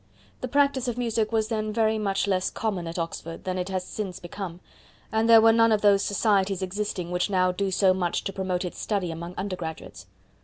[0.39, 3.83] The practice of music was then very much less common at Oxford than it has
[3.85, 4.59] since become,
[5.11, 8.65] and there were none of those societies existing which now do so much to promote
[8.65, 10.07] its study among undergraduates.